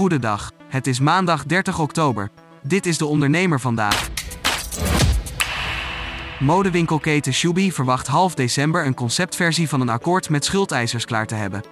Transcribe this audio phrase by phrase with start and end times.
[0.00, 0.52] Goedendag.
[0.68, 2.30] Het is maandag 30 oktober.
[2.62, 4.10] Dit is de ondernemer vandaag.
[6.38, 11.62] Modewinkelketen Shubi verwacht half december een conceptversie van een akkoord met schuldeisers klaar te hebben.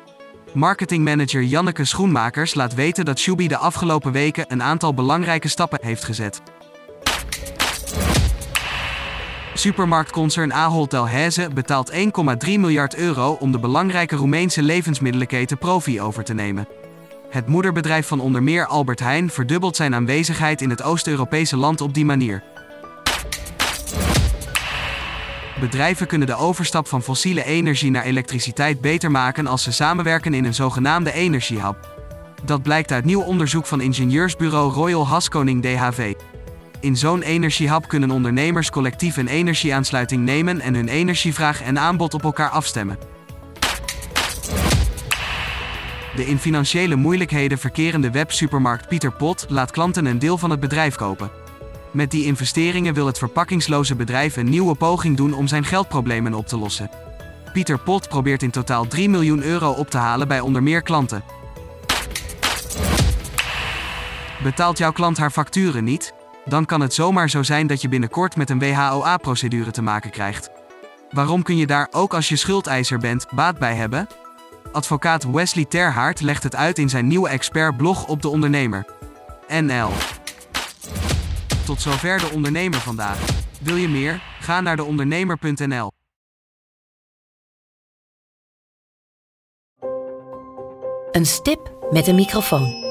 [0.54, 6.04] Marketingmanager Janneke Schoenmakers laat weten dat Shubi de afgelopen weken een aantal belangrijke stappen heeft
[6.04, 6.42] gezet.
[9.54, 11.98] Supermarktconcern Ahold Delhaize betaalt 1,3
[12.40, 16.68] miljard euro om de belangrijke Roemeense levensmiddelenketen Profi over te nemen.
[17.28, 21.94] Het moederbedrijf van onder meer Albert Heijn verdubbelt zijn aanwezigheid in het Oost-Europese land op
[21.94, 22.42] die manier.
[25.60, 30.44] Bedrijven kunnen de overstap van fossiele energie naar elektriciteit beter maken als ze samenwerken in
[30.44, 31.76] een zogenaamde energiehub.
[32.44, 36.14] Dat blijkt uit nieuw onderzoek van ingenieursbureau Royal Haskoning DHV.
[36.80, 42.22] In zo'n energiehub kunnen ondernemers collectief een energieaansluiting nemen en hun energievraag en aanbod op
[42.22, 43.17] elkaar afstemmen.
[46.18, 50.94] De in financiële moeilijkheden verkerende websupermarkt Pieter Pot laat klanten een deel van het bedrijf
[50.94, 51.30] kopen.
[51.90, 56.46] Met die investeringen wil het verpakkingsloze bedrijf een nieuwe poging doen om zijn geldproblemen op
[56.46, 56.90] te lossen.
[57.52, 61.24] Pieter Pot probeert in totaal 3 miljoen euro op te halen bij onder meer klanten.
[64.42, 66.12] Betaalt jouw klant haar facturen niet?
[66.44, 70.50] Dan kan het zomaar zo zijn dat je binnenkort met een WHOA-procedure te maken krijgt.
[71.10, 74.06] Waarom kun je daar, ook als je schuldeiser bent, baat bij hebben?
[74.72, 78.86] Advocaat Wesley Terhaart legt het uit in zijn nieuwe expertblog op de ondernemer.
[79.48, 79.90] NL.
[81.64, 83.18] Tot zover de ondernemer vandaag.
[83.60, 84.22] Wil je meer?
[84.40, 85.90] Ga naar deondernemer.nl.
[91.10, 92.86] Een stip met een microfoon.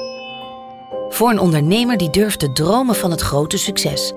[1.09, 4.13] Voor een ondernemer die durft te dromen van het grote succes.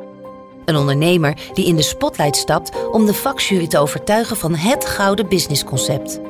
[0.64, 5.28] Een ondernemer die in de spotlight stapt om de vakjury te overtuigen van het gouden
[5.28, 6.29] businessconcept.